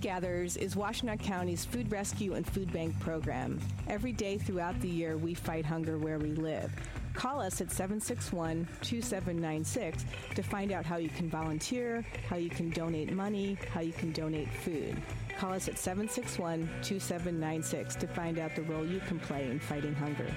[0.00, 3.60] Food Gatherers is Washtenaw County's food rescue and food bank program.
[3.86, 6.72] Every day throughout the year, we fight hunger where we live.
[7.12, 10.06] Call us at 761 2796
[10.36, 14.10] to find out how you can volunteer, how you can donate money, how you can
[14.12, 14.96] donate food.
[15.38, 19.94] Call us at 761 2796 to find out the role you can play in fighting
[19.94, 20.34] hunger.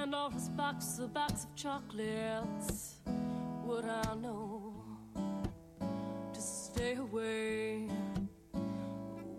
[0.00, 2.94] Pandora's box, a box of chocolates,
[3.66, 4.72] would I know
[6.32, 7.86] to stay away?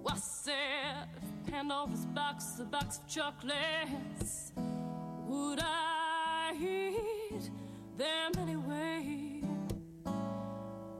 [0.08, 4.52] I said, if Pandora's box, a box of chocolates,
[5.26, 7.50] would I eat
[7.98, 9.42] them anyway?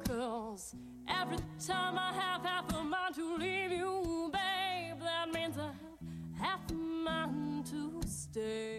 [0.08, 0.74] Cause
[1.08, 6.42] every time I have half a mind to leave you, babe, that means I have
[6.42, 8.71] half a mind to stay.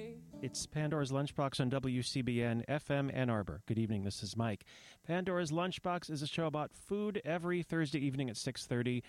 [0.43, 3.63] It's Pandora's Lunchbox on WCBN FM Ann Arbor.
[3.65, 4.03] Good evening.
[4.03, 4.65] This is Mike.
[5.07, 9.05] Pandora's Lunchbox is a show about food every Thursday evening at 6:30,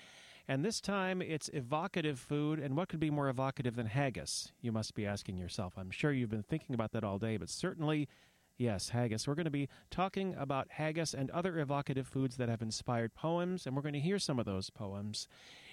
[0.48, 2.60] and this time it's evocative food.
[2.60, 4.52] And what could be more evocative than haggis?
[4.62, 5.74] You must be asking yourself.
[5.76, 8.08] I'm sure you've been thinking about that all day, but certainly
[8.56, 9.28] Yes, haggis.
[9.28, 13.66] We're going to be talking about haggis and other evocative foods that have inspired poems,
[13.66, 15.28] and we're going to hear some of those poems.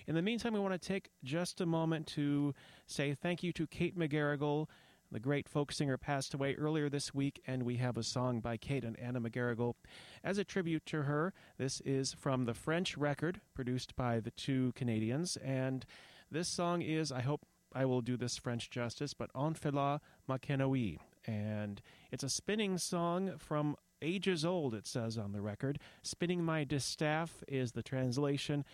[0.06, 2.54] In the meantime, we want to take just a moment to
[2.86, 4.66] say thank you to Kate McGarrigle.
[5.12, 8.56] The great folk singer passed away earlier this week, and we have a song by
[8.56, 9.74] Kate and Anna McGarrigle
[10.22, 11.34] as a tribute to her.
[11.58, 15.84] This is from the French record produced by the two Canadians, and
[16.30, 17.44] this song is, I hope
[17.74, 19.98] I will do this French justice, but Enfila
[20.28, 20.98] ma canoë.
[21.26, 21.82] And
[22.12, 25.80] it's a spinning song from ages old, it says on the record.
[26.02, 28.64] Spinning my distaff is the translation.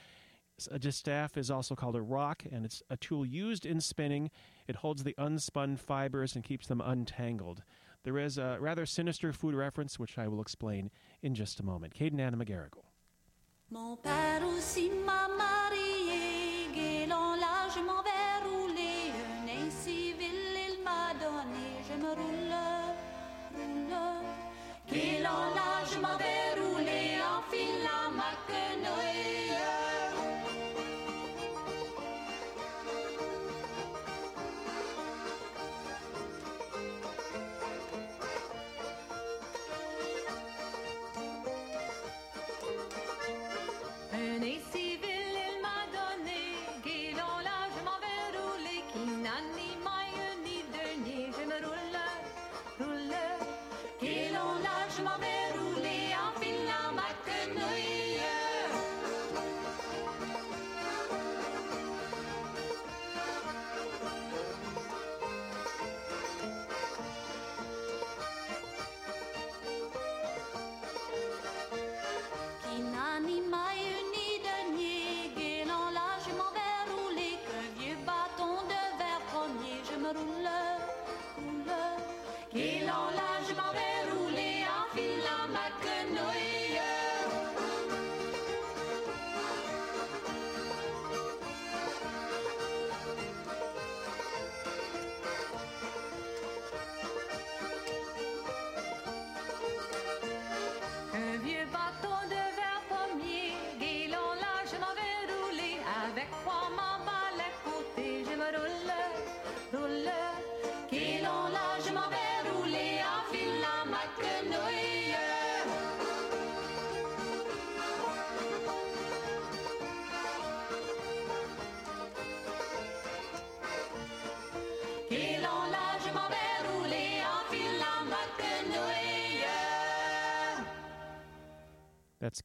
[0.70, 4.30] A distaff is also called a rock, and it's a tool used in spinning.
[4.66, 7.62] It holds the unspun fibers and keeps them untangled.
[8.04, 10.90] There is a rather sinister food reference, which I will explain
[11.22, 11.92] in just a moment.
[11.92, 12.84] Kate and Anna McGarrigle.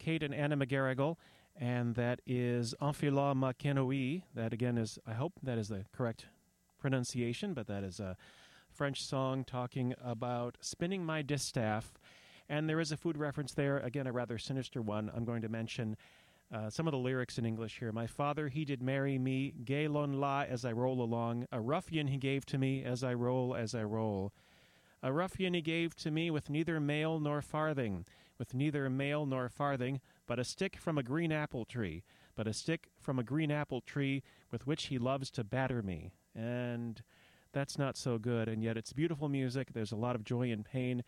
[0.02, 1.18] Kate and Anna McGarrigle,
[1.56, 4.24] and that is En filant ma quenouille.
[4.34, 6.26] That again is, I hope that is the correct
[6.80, 8.18] pronunciation, but that is a
[8.72, 11.94] French song talking about spinning my distaff.
[12.50, 15.12] And there is a food reference there, again, a rather sinister one.
[15.16, 15.96] I'm going to mention
[16.52, 17.92] uh, some of the lyrics in English here.
[17.92, 21.46] My father, he did marry me, gay lon la as I roll along.
[21.52, 24.34] A ruffian he gave to me as I roll, as I roll.
[25.04, 28.06] A ruffian he gave to me with neither mail nor farthing,
[28.42, 32.02] with neither a mail nor a farthing, but a stick from a green apple tree,
[32.36, 36.10] but a stick from a green apple tree with which he loves to batter me.
[36.34, 37.04] And
[37.54, 39.74] that's not so good, and yet it's beautiful music.
[39.74, 41.04] There's a lot of joy and pain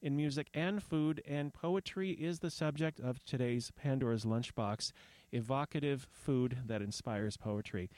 [0.00, 4.92] in music and food, and poetry is the subject of today's Pandora's Lunchbox
[5.32, 7.90] evocative food that inspires poetry.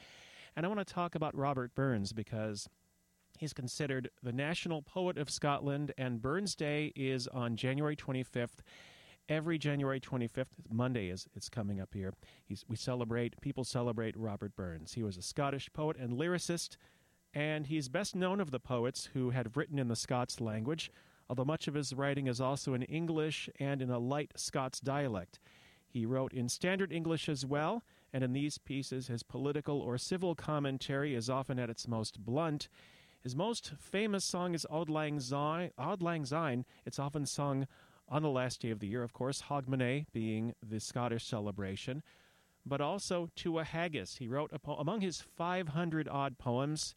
[0.56, 2.70] And I want to talk about Robert Burns because
[3.38, 8.60] he's considered the national poet of Scotland, and Burns Day is on January 25th.
[9.28, 12.14] Every January 25th, Monday is it's coming up here.
[12.44, 14.94] He's, we celebrate, people celebrate Robert Burns.
[14.94, 16.76] He was a Scottish poet and lyricist,
[17.34, 20.90] and he's best known of the poets who had written in the Scots language,
[21.28, 25.38] although much of his writing is also in English and in a light Scots dialect.
[25.86, 27.82] He wrote in Standard English as well,
[28.12, 32.68] and in these pieces, his political or civil commentary is often at its most blunt.
[33.22, 35.70] His most famous song is Auld Lang Syne.
[35.76, 36.64] Auld Lang Syne.
[36.86, 37.66] It's often sung
[38.08, 42.02] on the last day of the year, of course, Hogmanay being the Scottish celebration,
[42.64, 44.16] but also to a haggis.
[44.16, 46.94] He wrote po- among his 500 odd poems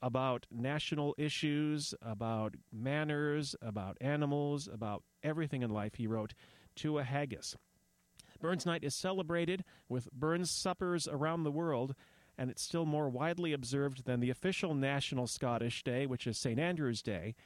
[0.00, 5.94] about national issues, about manners, about animals, about everything in life.
[5.96, 6.34] He wrote
[6.76, 7.56] to a haggis.
[8.40, 11.94] Burns Night is celebrated with Burns suppers around the world,
[12.42, 16.58] and it's still more widely observed than the official National Scottish Day, which is St.
[16.58, 17.36] Andrew's Day.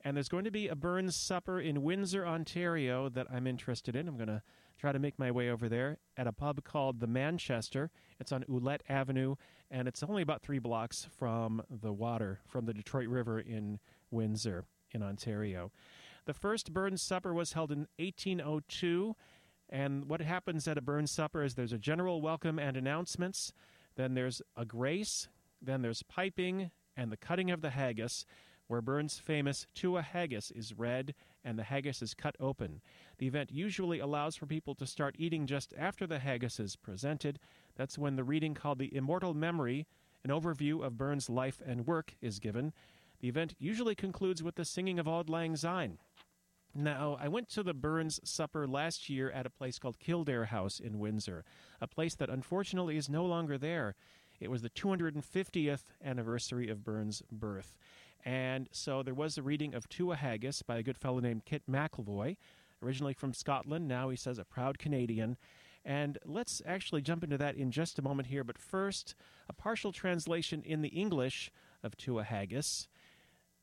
[0.00, 4.08] And there's going to be a Burns supper in Windsor, Ontario that I'm interested in.
[4.08, 4.42] I'm going to
[4.76, 7.92] try to make my way over there at a pub called the Manchester.
[8.18, 9.36] It's on Ouellette Avenue,
[9.70, 13.78] and it's only about three blocks from the water, from the Detroit River in
[14.10, 15.70] Windsor, in Ontario.
[16.24, 19.14] The first Burns supper was held in 1802
[19.72, 23.52] and what happens at a Burns supper is there's a general welcome and announcements,
[24.00, 25.28] then there's a grace,
[25.60, 28.24] then there's piping and the cutting of the haggis,
[28.66, 31.14] where Burns' famous To a Haggis is read
[31.44, 32.80] and the haggis is cut open.
[33.18, 37.40] The event usually allows for people to start eating just after the haggis is presented.
[37.74, 39.86] That's when the reading called The Immortal Memory,
[40.24, 42.72] an overview of Burns' life and work, is given.
[43.20, 45.98] The event usually concludes with the singing of Auld Lang Syne.
[46.74, 50.78] Now, I went to the Burns supper last year at a place called Kildare House
[50.78, 51.44] in Windsor,
[51.80, 53.96] a place that unfortunately is no longer there.
[54.38, 57.76] It was the 250th anniversary of Burns' birth.
[58.24, 61.44] And so there was a reading of To a Haggis by a good fellow named
[61.44, 62.36] Kit McElvoy,
[62.82, 65.36] originally from Scotland, now he says a proud Canadian.
[65.84, 68.44] And let's actually jump into that in just a moment here.
[68.44, 69.14] But first,
[69.48, 71.50] a partial translation in the English
[71.82, 72.86] of To a Haggis.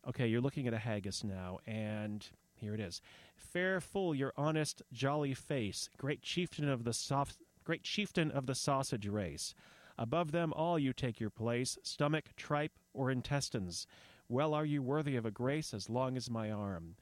[0.07, 2.27] Okay, you're looking at a haggis now, and
[2.59, 3.01] here it is.
[3.35, 8.55] Fair full your honest, jolly face, great chieftain of the soft, great chieftain of the
[8.55, 9.53] sausage race.
[9.97, 13.87] Above them all you take your place, stomach, tripe, or intestines.
[14.29, 16.95] Well are you worthy of a grace as long as my arm.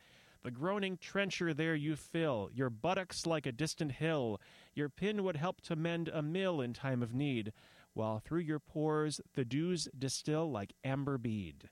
[0.44, 4.40] The groaning trencher there you fill, your buttocks like a distant hill.
[4.76, 7.52] Your pin would help to mend a mill in time of need,
[7.94, 11.70] while through your pores the dews distill like amber bead.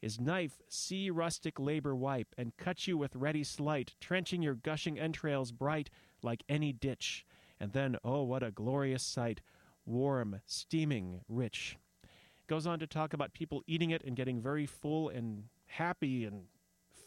[0.00, 4.98] His knife see rustic labor wipe, and cut you with ready sleight, trenching your gushing
[4.98, 5.90] entrails bright
[6.22, 7.24] like any ditch.
[7.58, 9.40] And then, oh, what a glorious sight!
[9.86, 11.78] Warm, steaming, rich.
[12.46, 16.44] Goes on to talk about people eating it and getting very full and happy, and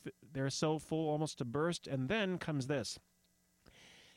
[0.05, 1.88] f- they're so full almost to burst.
[1.88, 3.00] And then comes this.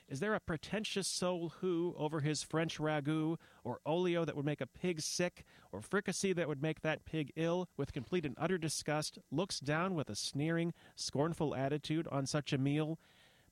[0.09, 4.61] Is there a pretentious soul who, over his French ragout, or olio that would make
[4.61, 8.59] a pig sick, or fricassee that would make that pig ill, with complete and utter
[8.59, 12.99] disgust, looks down with a sneering, scornful attitude on such a meal?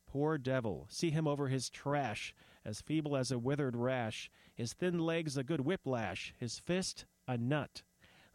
[0.06, 4.98] Poor devil, see him over his trash, as feeble as a withered rash, his thin
[4.98, 7.82] legs a good whiplash, his fist a nut.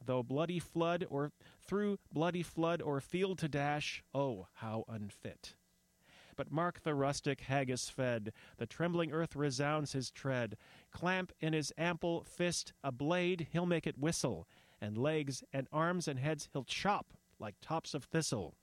[0.04, 1.32] Though bloody flood, or
[1.62, 5.56] through bloody flood or field to dash, oh, how unfit!
[6.36, 10.58] But mark the rustic haggis fed, the trembling earth resounds his tread.
[10.92, 14.48] Clamp in his ample fist a blade, he'll make it whistle,
[14.82, 18.56] and legs and arms and heads he'll chop like tops of thistle.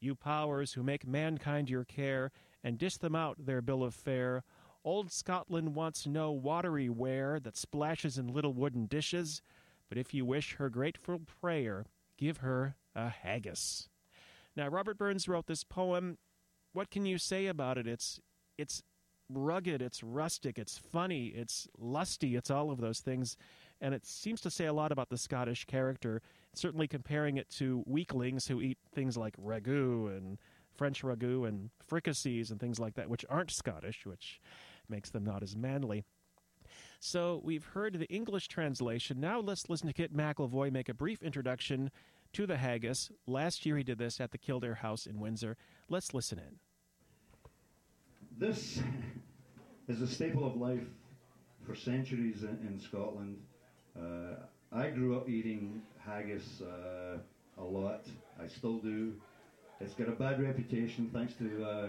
[0.00, 2.30] You powers who make mankind your care,
[2.62, 4.42] and dish them out their bill of fare,
[4.84, 9.42] old Scotland wants no watery ware that splashes in little wooden dishes,
[9.88, 13.88] but if you wish her grateful prayer, give her a haggis.
[14.56, 16.18] Now, Robert Burns wrote this poem
[16.74, 17.86] what can you say about it?
[17.86, 18.20] It's
[18.58, 18.82] it's
[19.30, 23.36] rugged, it's rustic, it's funny, it's lusty, it's all of those things.
[23.80, 26.20] And it seems to say a lot about the Scottish character,
[26.54, 30.38] certainly comparing it to weaklings who eat things like ragout and
[30.76, 34.40] French ragout and fricassees and things like that, which aren't Scottish, which
[34.88, 36.04] makes them not as manly.
[37.00, 39.20] So we've heard the English translation.
[39.20, 41.90] Now let's listen to Kit McElvoy make a brief introduction
[42.34, 43.10] to the haggis.
[43.26, 45.56] Last year he did this at the Kildare House in Windsor.
[45.88, 46.58] Let's listen in.
[48.36, 48.80] This
[49.86, 50.82] is a staple of life
[51.64, 53.38] for centuries in, in Scotland.
[53.96, 54.34] Uh,
[54.72, 57.18] I grew up eating haggis uh,
[57.58, 58.06] a lot.
[58.42, 59.14] I still do.
[59.80, 61.88] it's got a bad reputation thanks to uh,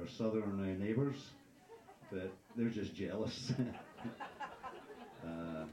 [0.00, 1.16] our southern uh, neighbours,
[2.10, 3.52] but they're just jealous.
[5.24, 5.64] uh,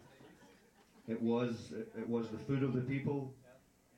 [1.07, 3.33] it was it was the food of the people,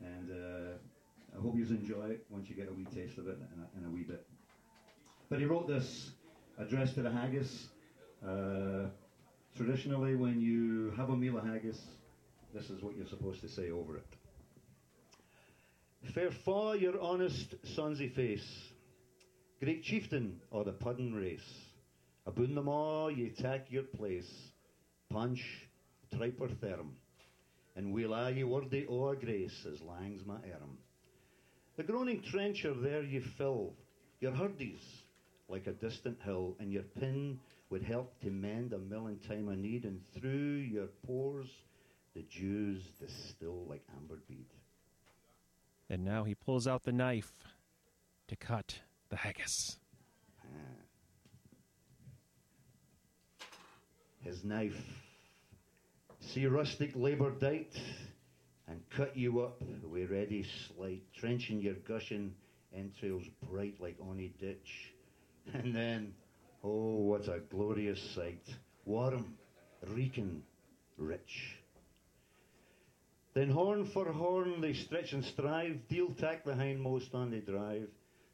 [0.03, 3.37] and uh, I hope you enjoy it once you get a wee taste of it
[3.37, 4.25] in a, in a wee bit.
[5.29, 6.11] But he wrote this
[6.59, 7.67] address to the haggis.
[8.25, 8.87] Uh,
[9.55, 11.79] traditionally, when you have a meal of haggis,
[12.53, 14.05] this is what you're supposed to say over it.
[16.13, 18.45] Fair fa your honest sonsy face,
[19.61, 21.41] great chieftain o' the puddin' race,
[22.27, 24.29] aboon them all ye tak your place,
[25.09, 25.41] punch,
[26.13, 26.89] triper therm,
[27.75, 30.77] and we'll a ye worthy o' a grace as lang's my arm.
[31.75, 33.73] The groaning trencher there ye fill,
[34.19, 35.03] your hurdies
[35.49, 37.39] like a distant hill, and your pin
[37.69, 41.49] would help to mend a mill in time of need, and through your pores
[42.15, 44.45] the dews distill like amber bead.
[45.89, 47.31] And now he pulls out the knife
[48.27, 49.77] to cut the haggis.
[50.43, 50.83] Ah.
[54.21, 55.02] His knife,
[56.27, 57.75] see rustic labour dight,
[58.67, 62.33] and cut you up wi' ready slight, trenching your gushing
[62.73, 64.93] entrails bright like ony ditch.
[65.53, 66.13] And then,
[66.63, 68.47] oh, what a glorious sight,
[68.85, 69.35] warm,
[69.89, 70.41] reeking,
[70.97, 71.57] rich.
[73.33, 77.89] Then horn for horn they stretch and strive, deal tack the hindmost on they drive,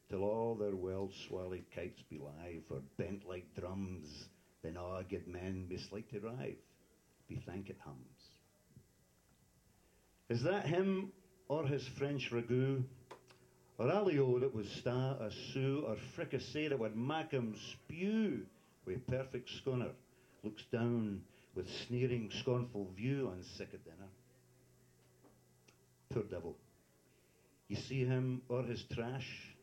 [0.08, 4.26] till all their well swallowed kites be live, or bent like drums,
[4.62, 6.56] then a good men be slight to rive,
[7.30, 7.96] be thank it hums.
[10.28, 11.12] Is that him
[11.48, 12.82] or his French ragout?
[13.78, 18.44] Or alio that was sta a sou, or fricassee that would mak him spew
[18.84, 19.92] with perfect scunner,
[20.42, 21.22] looks down
[21.54, 24.10] with sneering, scornful view on sick of dinner.
[26.10, 26.56] Poor devil.
[27.68, 29.54] You see him or his trash,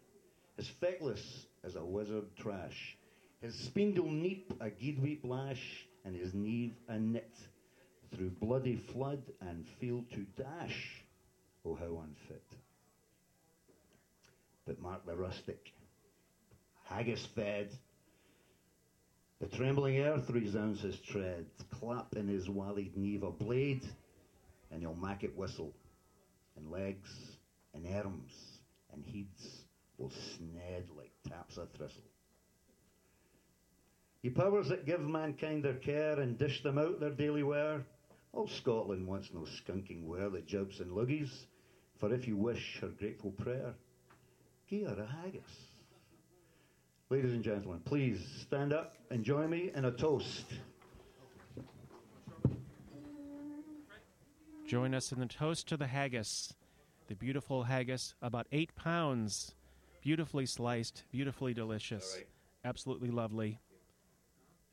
[0.58, 2.98] as feckless as a wizard trash,
[3.42, 7.36] his spindle neap a gidweep lash, and his neve a knit,
[8.16, 11.04] through bloody flood and field to dash.
[11.66, 12.44] Oh, how unfit.
[14.66, 15.72] But mark the rustic,
[16.86, 17.70] haggis fed,
[19.40, 23.86] the trembling earth resounds his tread, clap in his wallied neve a blade,
[24.72, 25.74] and he'll mak it whistle
[26.56, 27.38] and legs
[27.74, 28.60] and arms
[28.92, 29.66] and heads
[29.98, 32.04] will sned like taps of thistle.
[34.24, 37.86] Ye powers that give mankind their care and dish them out their daily wear,
[38.38, 41.48] all Scotland wants no skunking ware that jibs and luggies,
[41.96, 43.74] for if you wish her grateful prayer,
[44.70, 45.42] gie her a haggis.
[47.10, 50.46] Ladies and gentlemen, please stand up and join me in a toast.
[54.68, 56.54] Join us in the toast to the haggis.
[57.08, 59.56] The beautiful haggis, about eight pounds,
[60.02, 62.28] beautifully sliced, beautifully delicious, right.
[62.66, 63.60] absolutely lovely.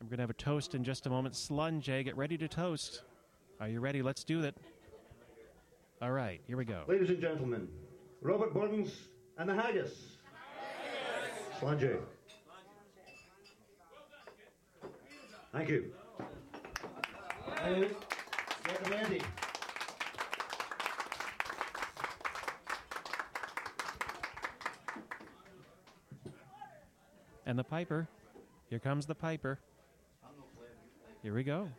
[0.01, 1.35] And we're going to have a toast in just a moment.
[1.35, 3.05] Slàinte, get ready to toast.
[3.65, 4.03] Are you ready?
[4.03, 4.55] Let's do it.
[6.03, 6.83] All right, here we go.
[6.87, 7.67] Ladies and gentlemen,
[8.21, 8.91] Robert Burns
[9.39, 10.19] and the Haggis.
[11.59, 11.97] Slàinte.
[15.51, 15.93] Thank you.
[17.57, 17.87] Now,
[18.67, 19.23] get ready.
[27.47, 28.09] And the piper.
[28.69, 29.59] Here comes the piper.
[31.23, 31.71] Here we go.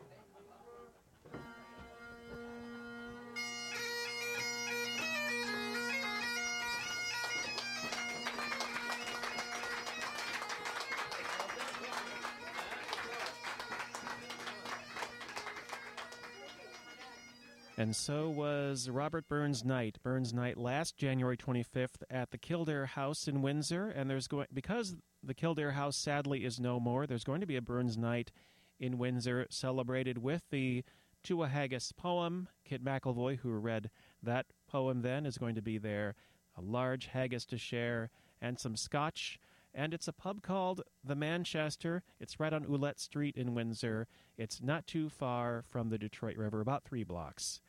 [17.85, 19.99] And so was Robert Burns Night.
[20.01, 23.89] Burns Night last January 25th at the Kildare House in Windsor.
[23.89, 27.57] And there's going, because the Kildare House sadly is no more, there's going to be
[27.57, 28.31] a Burns Night
[28.79, 30.83] in Windsor celebrated with the
[31.25, 32.49] To a Haggis poem.
[32.63, 33.91] Kit McElvoy, who read
[34.23, 36.15] that poem then, is going to be there.
[36.57, 38.09] A large haggis to share
[38.41, 39.37] and some scotch.
[39.75, 42.01] And it's a pub called The Manchester.
[42.19, 44.07] It's right on Ouellette Street in Windsor.
[44.37, 47.61] It's not too far from the Detroit River, about three blocks.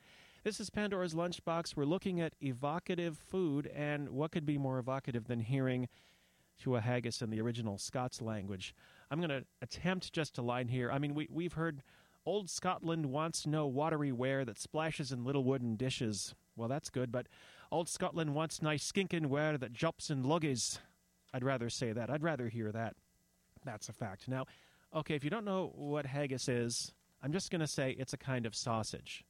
[0.47, 1.75] This is Pandora's Lunchbox.
[1.75, 5.89] We're looking at evocative food, and what could be more evocative than hearing
[6.63, 8.73] to a haggis in the original Scots language?
[9.11, 10.89] I'm going to attempt just a line here.
[10.93, 11.83] I mean, we, we've heard
[12.25, 16.33] Old Scotland wants no watery ware that splashes in little wooden dishes.
[16.55, 17.27] Well, that's good, but
[17.73, 20.79] Old Scotland wants nice skinkin' ware that jumps in luggies.
[21.35, 22.09] I'd rather say that.
[22.09, 22.95] I'd rather hear that.
[23.65, 24.29] That's a fact.
[24.29, 24.45] Now,
[24.95, 28.17] okay, if you don't know what haggis is, I'm just going to say it's a
[28.17, 29.25] kind of sausage.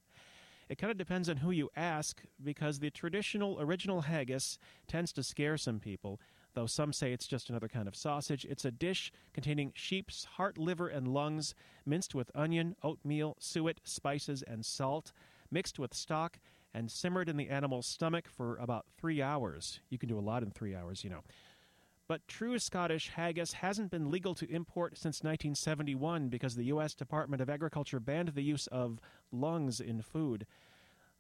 [0.69, 4.59] It kind of depends on who you ask because the traditional original haggis
[4.89, 6.21] tends to scare some people,
[6.55, 8.45] though some say it's just another kind of sausage.
[8.45, 11.55] It's a dish containing sheep's heart, liver, and lungs,
[11.85, 15.13] minced with onion, oatmeal, suet, spices, and salt,
[15.51, 16.41] mixed with stock,
[16.75, 19.81] and simmered in the animal's stomach for about three hours.
[19.89, 21.23] You can do a lot in three hours, you know.
[22.09, 26.95] But true Scottish haggis hasn't been legal to import since 1971 because the U.S.
[26.95, 29.01] Department of Agriculture banned the use of
[29.33, 30.47] lungs in food.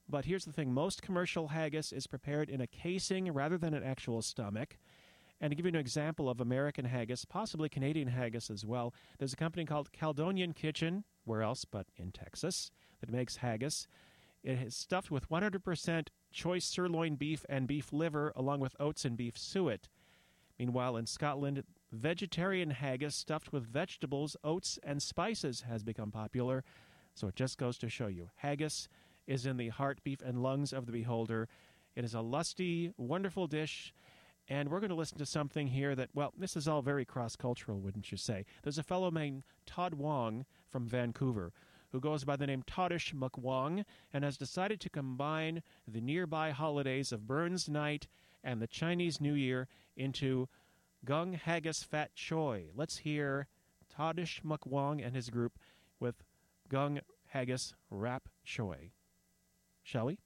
[0.08, 3.82] But here's the thing most commercial haggis is prepared in a casing rather than an
[3.82, 4.78] actual stomach.
[5.40, 9.32] And to give you an example of American haggis, possibly Canadian haggis as well, there's
[9.32, 12.70] a company called Caledonian Kitchen, where else but in Texas,
[13.00, 13.88] that makes haggis.
[14.42, 19.16] It is stuffed with 100% choice sirloin beef and beef liver, along with oats and
[19.16, 19.88] beef suet.
[20.58, 26.64] Meanwhile, in Scotland, vegetarian haggis stuffed with vegetables, oats, and spices has become popular.
[27.14, 28.88] So it just goes to show you haggis
[29.26, 31.48] is in the heart, beef, and lungs of the beholder.
[31.94, 33.92] It is a lusty, wonderful dish.
[34.48, 37.34] And we're going to listen to something here that, well, this is all very cross
[37.34, 38.44] cultural, wouldn't you say?
[38.62, 41.52] There's a fellow named Todd Wong from Vancouver
[41.90, 47.10] who goes by the name Toddish McWong and has decided to combine the nearby holidays
[47.10, 48.06] of Burns Night
[48.46, 50.48] and the Chinese New Year into
[51.04, 52.66] Gung Haggis Fat Choi.
[52.76, 53.48] Let's hear
[53.90, 55.58] Toddish McWong and his group
[55.98, 56.22] with
[56.70, 58.92] Gung Haggis Rap Choi.
[59.82, 60.18] Shall we?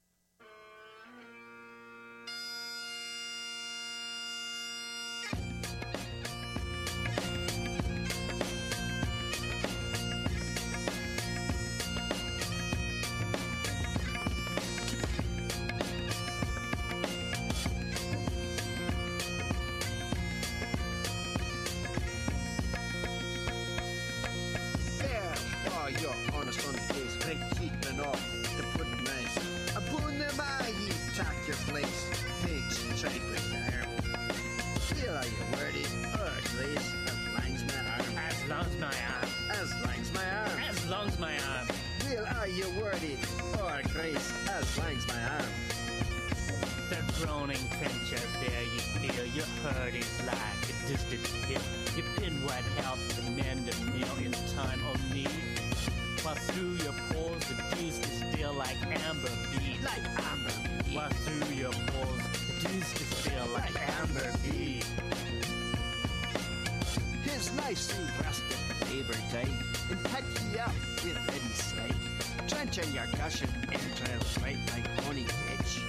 [72.61, 75.81] Drenching your gushing entrails right like honey ditch.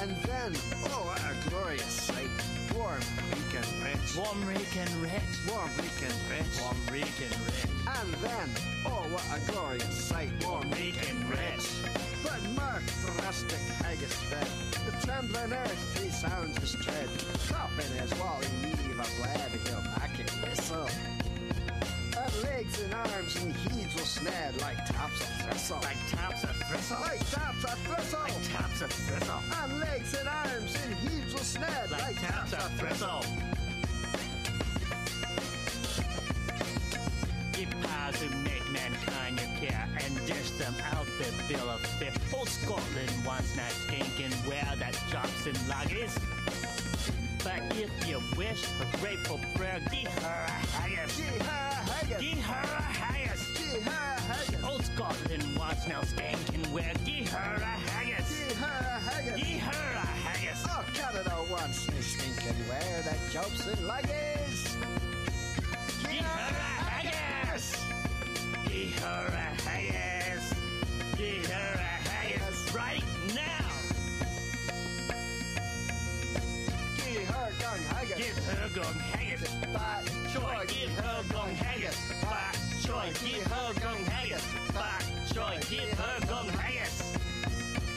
[0.00, 0.52] And then,
[0.90, 2.28] oh, what a glorious sight,
[2.74, 2.98] warm,
[3.30, 5.32] weak and rich, Warm reek and rich.
[5.48, 6.58] warm, weak and rich.
[6.60, 7.70] Warm reek and rich.
[7.86, 8.48] And then,
[8.84, 11.70] oh, what a glorious sight, warm, Reek and oh, rich.
[12.24, 14.48] But mark the rustic haggis bed,
[14.84, 17.08] the trembling earth he sounds his tread,
[17.46, 20.88] dropping his wally weave of lead, he'll back and whistle.
[22.22, 25.78] And legs and arms and heaves will sned like tops of thistle.
[25.82, 27.00] Like tops of bristle.
[27.00, 28.20] like tops of thistle.
[28.20, 29.42] Like tops of bristle.
[29.62, 33.24] and legs and arms and heaves will sned Like tops of bristle.
[37.58, 42.12] Ye powers who make mankind your care and dish them out their bill of fare.
[42.32, 46.16] Old Scotland wants not stinking where that drops in luggies.
[47.44, 51.16] But if you wish a grateful prayer, give her a haggis.
[51.16, 52.20] Gee, ha, haggis.
[52.20, 53.58] Give her a haggis.
[53.58, 54.64] Gee, ha, haggis.
[54.64, 56.92] Old Scotland wants no stinking where.
[57.04, 58.48] Give her a higgest.
[68.68, 70.54] Give her a haggis.
[71.16, 71.91] Gee, ha,
[78.56, 79.48] her gung haggis.
[79.72, 81.96] Fat Joy, give her gung haggis.
[82.22, 84.44] Fat joy, give her gung haggis.
[84.74, 87.16] Fat joy, give her gung haggis.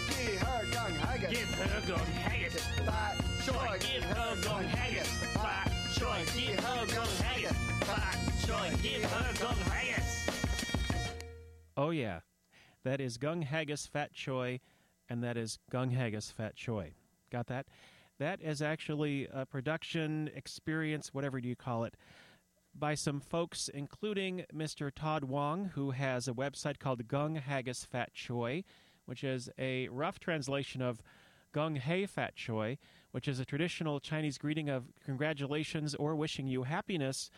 [0.10, 1.30] Gee, her gung haggis.
[1.32, 2.56] Give her gung haggis.
[2.86, 3.16] Fat
[3.46, 5.08] Joy, give her gung haggis.
[5.34, 7.58] Fat joy, give her gung haggis.
[7.88, 10.28] Fat joy, give her gung haggis.
[11.78, 12.20] Oh, yeah.
[12.84, 14.60] That is Gung Haggis Fat Choi,
[15.10, 16.94] and that is Gung Haggis Fat Choi.
[17.32, 17.66] Got that?
[18.18, 21.96] That is actually a production experience, whatever you call it,
[22.74, 24.92] by some folks, including Mr.
[24.94, 28.64] Todd Wong, who has a website called Gung Haggis Fat Choi,
[29.06, 31.02] which is a rough translation of
[31.54, 32.78] Gung Hei Fat Choi,
[33.12, 37.30] which is a traditional Chinese greeting of congratulations or wishing you happiness,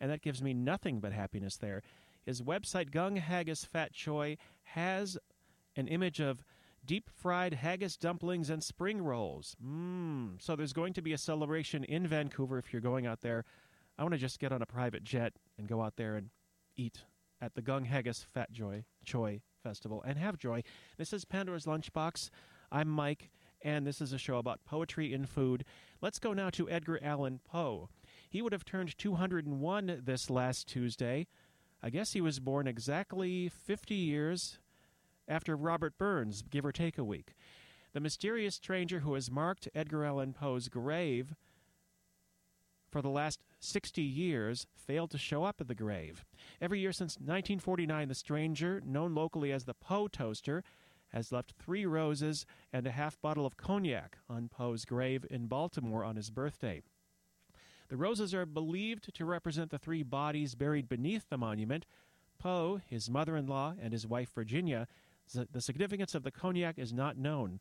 [0.00, 1.82] and that gives me nothing but happiness there.
[2.24, 5.18] His website, Gung Haggis Fat Choi, has
[5.76, 6.44] an image of
[6.84, 9.56] deep fried haggis dumplings and spring rolls.
[9.64, 10.40] Mmm.
[10.40, 13.44] So there's going to be a celebration in Vancouver if you're going out there.
[13.98, 16.30] I want to just get on a private jet and go out there and
[16.76, 17.04] eat
[17.40, 20.62] at the Gung Haggis Fat Joy Choi Festival and have joy.
[20.98, 22.30] This is Pandora's Lunchbox.
[22.72, 23.30] I'm Mike,
[23.62, 25.64] and this is a show about poetry in food.
[26.00, 27.88] Let's go now to Edgar Allan Poe.
[28.28, 31.26] He would have turned 201 this last Tuesday.
[31.82, 34.58] I guess he was born exactly 50 years
[35.28, 37.34] after Robert Burns, give or take a week.
[37.92, 41.34] The mysterious stranger who has marked Edgar Allan Poe's grave
[42.90, 46.24] for the last 60 years failed to show up at the grave.
[46.60, 50.62] Every year since 1949, the stranger, known locally as the Poe Toaster,
[51.08, 56.04] has left three roses and a half bottle of cognac on Poe's grave in Baltimore
[56.04, 56.82] on his birthday.
[57.88, 61.86] The roses are believed to represent the three bodies buried beneath the monument
[62.38, 64.86] Poe, his mother in law, and his wife Virginia.
[65.32, 67.60] The significance of the cognac is not known.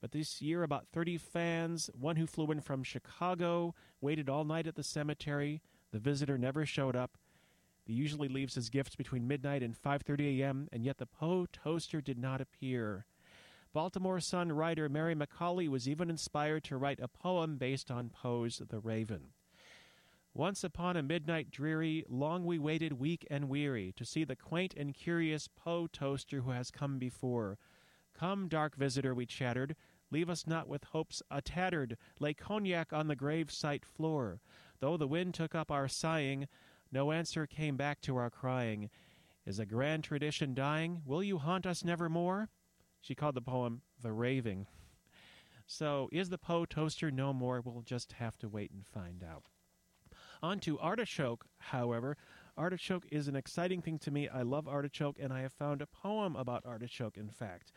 [0.00, 4.66] But this year, about 30 fans, one who flew in from Chicago, waited all night
[4.66, 5.62] at the cemetery.
[5.92, 7.16] The visitor never showed up.
[7.86, 12.00] He usually leaves his gifts between midnight and 5:30 a.m., and yet the Poe toaster
[12.00, 13.06] did not appear.
[13.72, 18.62] Baltimore Sun writer Mary McCauley was even inspired to write a poem based on Poe's
[18.68, 19.33] The Raven.
[20.36, 24.74] Once upon a midnight dreary, long we waited weak and weary to see the quaint
[24.76, 27.56] and curious Poe toaster who has come before.
[28.18, 29.76] Come, dark visitor, we chattered,
[30.10, 34.40] leave us not with hopes a tattered, lay cognac on the grave site floor.
[34.80, 36.48] Though the wind took up our sighing,
[36.90, 38.90] no answer came back to our crying.
[39.46, 41.02] Is a grand tradition dying?
[41.06, 42.48] Will you haunt us nevermore?
[43.00, 44.66] She called the poem The Raving.
[45.64, 47.60] So, is the Poe toaster no more?
[47.60, 49.44] We'll just have to wait and find out.
[50.44, 52.18] On to artichoke, however.
[52.58, 54.28] Artichoke is an exciting thing to me.
[54.28, 57.72] I love artichoke, and I have found a poem about artichoke, in fact.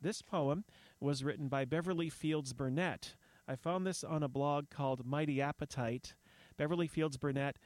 [0.00, 0.64] This poem
[0.98, 3.14] was written by Beverly Fields Burnett.
[3.46, 6.14] I found this on a blog called Mighty Appetite.
[6.56, 7.56] Beverly Fields Burnett,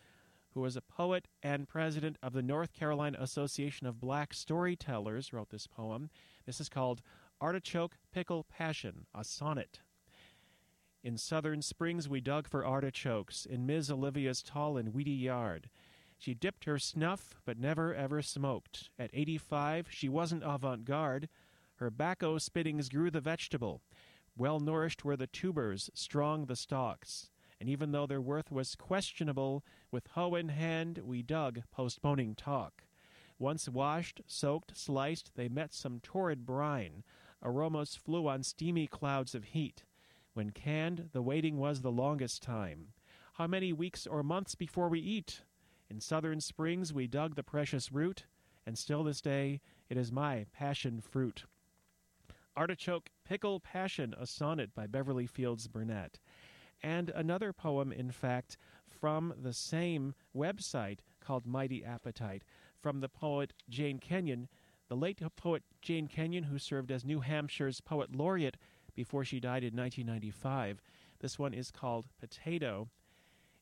[0.50, 5.48] who was a poet and president of the North Carolina Association of Black Storytellers, wrote
[5.48, 6.10] this poem.
[6.44, 7.00] This is called
[7.40, 9.80] Artichoke Pickle Passion, a sonnet.
[11.04, 15.68] In southern springs we dug for artichokes in Miss Olivia's tall and weedy yard.
[16.16, 18.90] She dipped her snuff, but never ever smoked.
[19.00, 21.28] At eighty five, she wasn't avant garde.
[21.76, 23.82] Her bacco spittings grew the vegetable.
[24.36, 27.30] Well nourished were the tubers, strong the stalks.
[27.60, 32.84] And even though their worth was questionable, with hoe in hand we dug, postponing talk.
[33.40, 37.02] Once washed, soaked, sliced, they met some torrid brine.
[37.42, 39.82] Aromas flew on steamy clouds of heat.
[40.34, 42.94] When canned, the waiting was the longest time.
[43.34, 45.42] How many weeks or months before we eat?
[45.90, 48.24] In southern springs we dug the precious root,
[48.64, 51.44] and still this day it is my passion fruit.
[52.56, 56.18] Artichoke Pickle Passion, a sonnet by Beverly Fields Burnett.
[56.82, 58.56] And another poem, in fact,
[58.88, 62.42] from the same website called Mighty Appetite,
[62.80, 64.48] from the poet Jane Kenyon,
[64.88, 68.56] the late poet Jane Kenyon, who served as New Hampshire's poet laureate
[68.94, 70.82] before she died in 1995.
[71.20, 72.88] This one is called Potato.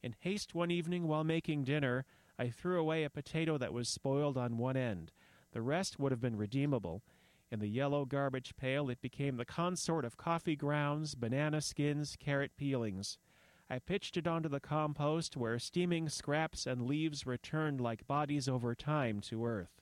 [0.02, 2.04] In haste one evening while making dinner,
[2.38, 5.12] I threw away a potato that was spoiled on one end.
[5.52, 7.02] The rest would have been redeemable.
[7.50, 12.56] In the yellow garbage pail, it became the consort of coffee grounds, banana skins, carrot
[12.56, 13.18] peelings.
[13.68, 18.74] I pitched it onto the compost where steaming scraps and leaves returned like bodies over
[18.74, 19.80] time to earth.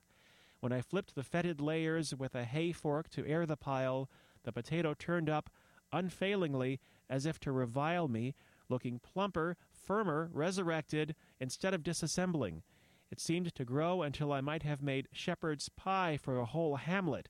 [0.61, 4.11] When I flipped the fetid layers with a hay fork to air the pile,
[4.49, 5.51] the potato turned up
[5.93, 6.81] unfailingly
[7.11, 8.35] as if to revile me,
[8.71, 12.63] looking plumper, firmer, resurrected, instead of disassembling.
[13.11, 17.29] It seemed to grow until I might have made shepherd's pie for a whole hamlet.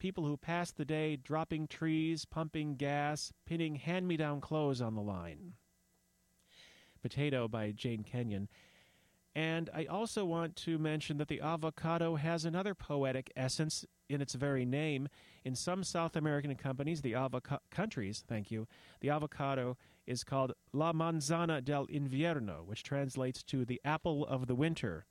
[0.00, 4.96] People who passed the day dropping trees, pumping gas, pinning hand me down clothes on
[4.96, 5.52] the line.
[7.00, 8.48] Potato by Jane Kenyon.
[9.36, 14.34] And I also want to mention that the avocado has another poetic essence in its
[14.34, 15.08] very name.
[15.44, 18.66] In some South American companies, the avoca- countries, thank you,
[19.00, 24.54] the avocado is called La Manzana del Invierno, which translates to the apple of the
[24.54, 25.04] winter.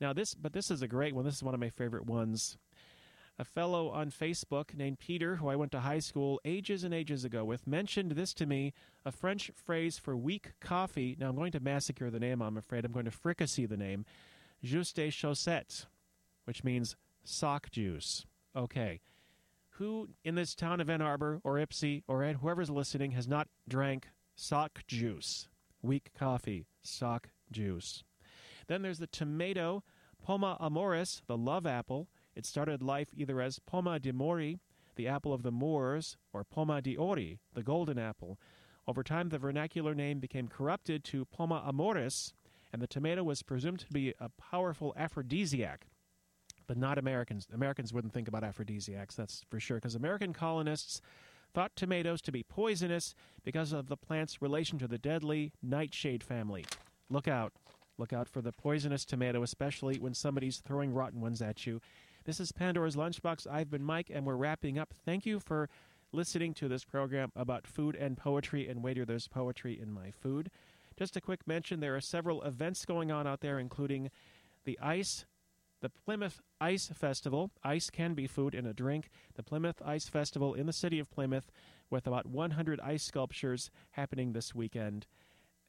[0.00, 1.24] Now this, but this is a great one.
[1.24, 2.56] This is one of my favorite ones.
[3.38, 7.24] A fellow on Facebook named Peter, who I went to high school ages and ages
[7.24, 11.16] ago with, mentioned this to me a French phrase for weak coffee.
[11.18, 12.84] Now, I'm going to massacre the name, I'm afraid.
[12.84, 14.04] I'm going to fricassee the name.
[14.62, 15.86] Jus de chaussettes,
[16.44, 18.26] which means sock juice.
[18.54, 19.00] Okay.
[19.74, 23.48] Who in this town of Ann Arbor or Ypsi or Ed, whoever's listening has not
[23.68, 25.48] drank sock juice?
[25.82, 28.04] Weak coffee, sock juice.
[28.66, 29.82] Then there's the tomato,
[30.22, 32.08] Poma amoris, the love apple.
[32.34, 34.60] It started life either as Poma de Mori,
[34.96, 38.38] the apple of the Moors, or Poma di Ori, the golden apple.
[38.86, 42.32] Over time, the vernacular name became corrupted to Poma amoris,
[42.72, 45.86] and the tomato was presumed to be a powerful aphrodisiac.
[46.70, 47.48] But not Americans.
[47.52, 51.00] Americans wouldn't think about aphrodisiacs, that's for sure, because American colonists
[51.52, 56.64] thought tomatoes to be poisonous because of the plant's relation to the deadly nightshade family.
[57.08, 57.52] Look out.
[57.98, 61.80] Look out for the poisonous tomato, especially when somebody's throwing rotten ones at you.
[62.22, 63.48] This is Pandora's Lunchbox.
[63.50, 64.94] I've been Mike, and we're wrapping up.
[65.04, 65.68] Thank you for
[66.12, 70.52] listening to this program about food and poetry, and waiter, there's poetry in my food.
[70.96, 74.12] Just a quick mention there are several events going on out there, including
[74.64, 75.24] the ICE,
[75.80, 77.50] the Plymouth Ice Festival.
[77.64, 79.08] Ice can be food and a drink.
[79.34, 81.50] The Plymouth Ice Festival in the city of Plymouth,
[81.88, 85.06] with about 100 ice sculptures happening this weekend.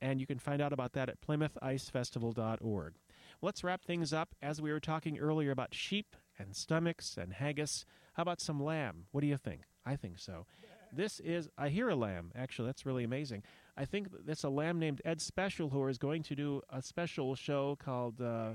[0.02, 2.94] And you can find out about that at plymouthiceFestival.org.
[3.42, 4.36] Let's wrap things up.
[4.42, 9.06] As we were talking earlier about sheep and stomachs and haggis, how about some lamb?
[9.12, 9.62] What do you think?
[9.86, 10.46] I think so.
[10.94, 13.44] This is, I hear a lamb, actually, that's really amazing.
[13.78, 17.34] I think it's a lamb named Ed Special who is going to do a special
[17.36, 18.52] show called uh,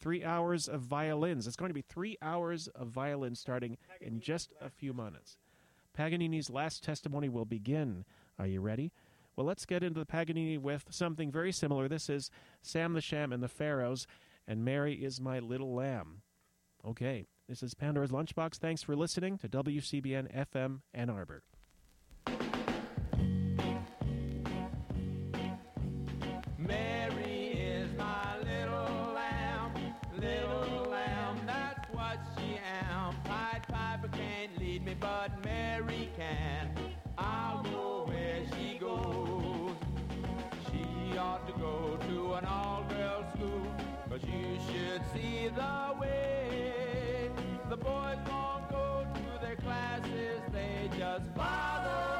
[0.00, 1.46] Three Hours of Violins.
[1.46, 5.38] It's going to be three hours of violins starting in just a few minutes.
[5.96, 8.04] Paganini's last testimony will begin.
[8.38, 8.92] Are you ready?
[9.34, 11.88] Well, let's get into the Paganini with something very similar.
[11.88, 12.30] This is
[12.62, 14.06] Sam the Sham and the Pharaohs,
[14.46, 16.22] and Mary is my little lamb.
[16.86, 18.56] Okay, this is Pandora's Lunchbox.
[18.56, 21.42] Thanks for listening to WCBN FM Ann Arbor.
[34.88, 36.70] Me, but Mary can.
[37.16, 39.76] I'll go where she goes.
[40.70, 43.66] She ought to go to an all-girls school,
[44.08, 47.30] but you should see the way.
[47.68, 52.17] The boys won't go to their classes, they just follow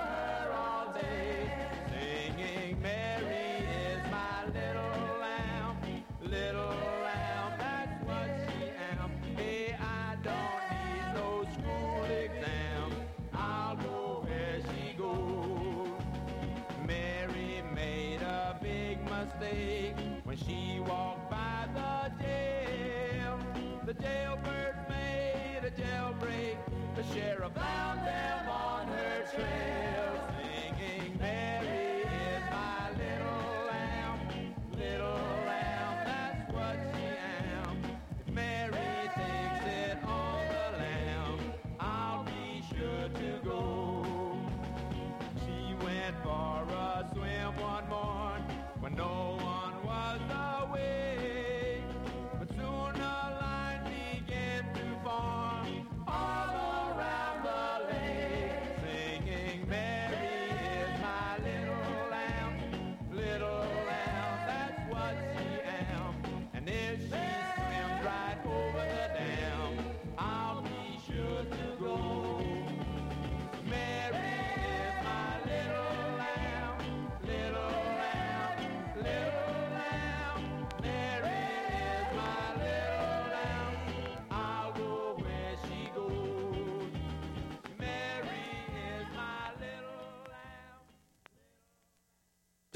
[26.98, 29.77] The sheriff found them on her trail,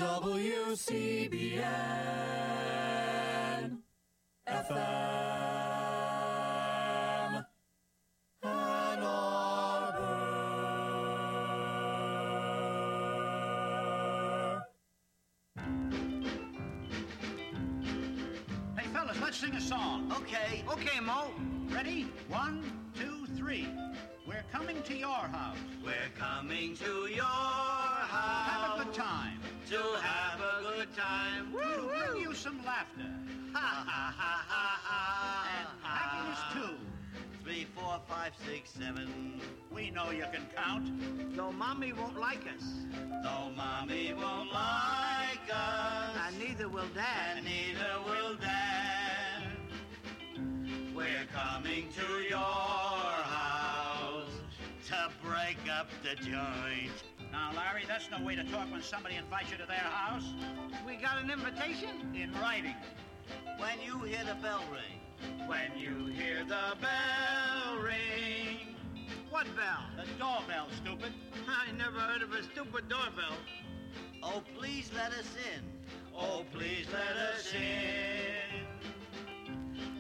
[0.03, 1.63] WCBN
[4.49, 4.67] FM
[8.43, 10.03] Ann Arbor.
[18.77, 20.13] Hey, fellas, let's sing a song.
[20.17, 20.65] Okay.
[20.69, 21.31] Okay, Mo.
[21.69, 22.09] Ready?
[22.29, 22.65] One,
[22.99, 23.69] two, three.
[24.27, 25.57] We're coming to your house.
[25.85, 27.82] We're coming to your house.
[28.13, 29.41] Have a good time.
[29.71, 31.53] To have a good time.
[31.53, 33.11] To bring you some laughter.
[33.55, 35.49] Ha ha ha ha ha.
[35.59, 36.77] And happiness, too.
[37.43, 39.41] Three, four, five, six, seven.
[39.73, 41.35] We know you can count.
[41.35, 42.65] Though mommy won't like us.
[43.25, 46.17] Though mommy won't like us.
[46.27, 47.39] And neither will Dad.
[47.39, 49.43] And neither will dad.
[50.95, 54.31] We're coming to your house
[54.89, 56.93] to break up the joint.
[57.33, 60.35] Now, Larry, that's no way to talk when somebody invites you to their house.
[60.87, 62.15] We got an invitation?
[62.15, 62.77] In writing.
[63.57, 65.49] When you hear the bell ring.
[65.49, 68.77] When you hear the bell ring.
[69.31, 69.83] What bell?
[69.97, 71.15] The doorbell, stupid.
[71.49, 73.39] I never heard of a stupid doorbell.
[74.23, 75.63] Oh, please let us in.
[76.15, 78.67] Oh, please let us in.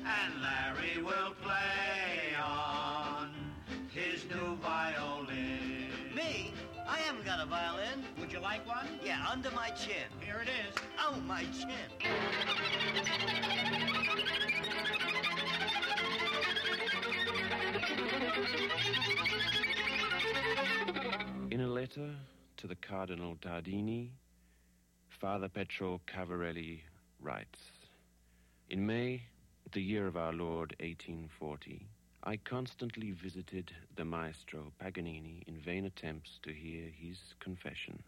[0.04, 3.30] And Larry will play on
[3.88, 4.56] his new
[7.52, 8.04] violin.
[8.18, 8.86] Would you like one?
[9.04, 10.08] Yeah, under my chin.
[10.20, 10.74] Here it is.
[10.98, 11.68] Oh, my chin.
[21.50, 22.10] In a letter
[22.56, 24.10] to the Cardinal Tardini,
[25.08, 26.80] Father Petro Cavarelli
[27.20, 27.58] writes
[28.70, 29.22] In May,
[29.72, 31.86] the year of our Lord 1840,
[32.24, 38.00] I constantly visited the maestro Paganini in vain attempts to hear his confession.